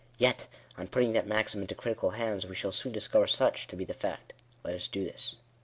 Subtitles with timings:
[0.17, 0.47] Yet,
[0.79, 3.93] on putting that maxim into critical hands, we shall soon discover such to be the
[3.93, 4.33] fact.
[4.63, 5.35] Let us do this.